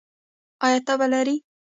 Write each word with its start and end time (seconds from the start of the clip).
ایا 0.65 0.79
تبه 0.87 1.05
لرئ؟ 1.11 1.35